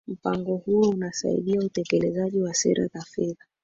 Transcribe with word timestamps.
mpango 0.07 0.55
huo 0.57 0.89
unasaidia 0.89 1.59
utekelezaji 1.65 2.41
wa 2.41 2.53
sera 2.53 2.87
za 2.87 3.01
fedha 3.01 3.45